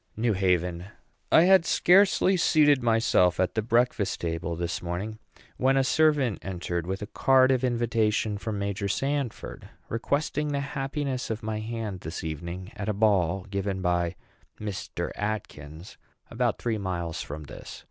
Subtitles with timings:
[0.17, 0.85] NEW HAVEN.
[1.31, 5.19] I had scarcely seated myself at the breakfast table this morning
[5.57, 11.29] when a servant entered with a card of invitation from Major Sanford, requesting the happiness
[11.29, 14.15] of my hand this evening at a ball given by
[14.59, 15.11] Mr.
[15.15, 15.97] Atkins,
[16.31, 17.79] about three miles from this.